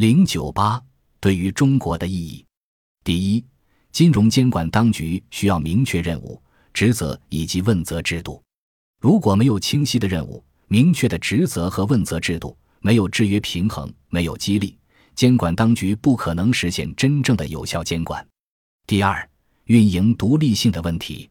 [0.00, 0.82] 零九八
[1.20, 2.42] 对于中国的意义，
[3.04, 3.44] 第一，
[3.92, 6.42] 金融监管当局需要明确任务、
[6.72, 8.42] 职责以及问责制度。
[8.98, 14.74] 如果没有清晰的任务、明确的职责和问责制度，没有制约平衡，没有激励，
[15.14, 18.26] 监管当局不可能实现真正的有效监管。
[18.86, 19.28] 第二，
[19.64, 21.28] 运营独立性的问题，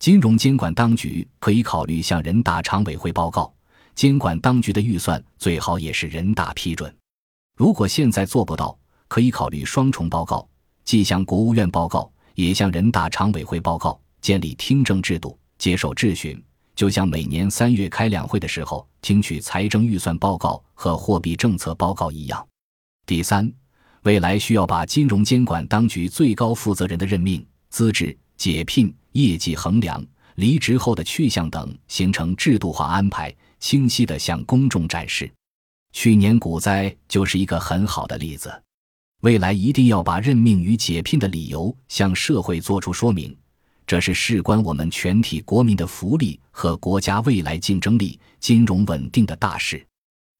[0.00, 3.50] 金融监管当局可以考虑向人大常委会报告，
[3.94, 6.94] 监管当局的预算最好也是人大批准。
[7.54, 8.76] 如果现在做不到，
[9.08, 10.48] 可以考虑双重报告，
[10.84, 16.42] 既向国务院报告，也向人大常委会报告，建立听证制度，接受质询，
[16.74, 22.46] 就像每年三月开两会的时候听取财政预算报告和货币政策报告一样。
[23.04, 23.52] 第三，
[24.04, 30.04] 未来需要把金融监管当局最高负责人的任命、资质、解聘、业绩衡量、
[30.36, 35.30] 离职后的去向等形成制度化安排，清晰地向公众展示。
[35.92, 38.62] 去年股灾就是一个很好的例子，
[39.20, 43.36] 未来一定要把任命与解聘的理由向社会做出说明，
[43.86, 49.86] 这是事关我们全体国民的福利和国家未来竞争力、金融稳定的大事。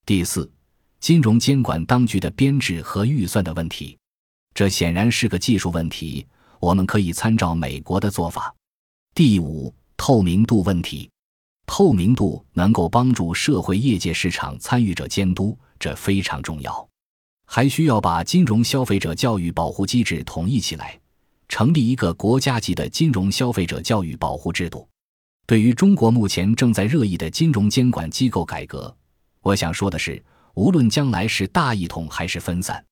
[0.07, 0.51] 第四，
[1.01, 3.97] 金融监管当局的编制和预算的问题，
[4.55, 6.27] 这显然是个技术问题，
[6.59, 8.53] 我们可以参照美国的做法。
[9.15, 11.09] 第五，透明度问题。
[11.67, 16.89] 透明度能够帮助社会、业界、市场参与者监督，这非常重要。
[17.47, 20.99] 还需要把金融消费者教育保护机制统一起来，
[21.49, 24.89] 成立一个国家级的金融消费者教育保护制度。
[25.47, 28.95] 对于中国目前正在热议的金融监管机构改革，
[29.43, 30.23] 我想说的是，
[30.55, 32.83] 无论将来是大一统还是分散，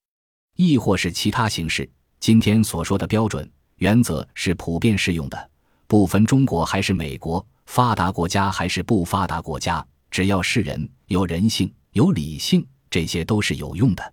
[0.56, 5.50] 亦或是其他形式，今天所说的标准原则是普遍适用的，
[5.86, 7.44] 不分中国还是美国。
[7.72, 14.12] 发达国家还是不发达国家，只要是人，有人性，有理性，这些都是有用的。